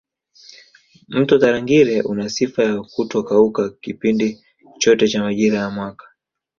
[1.07, 4.43] Mto Tarangire una sifa ya kutokauka kipindi
[4.77, 6.05] chote cha majira ya mwaka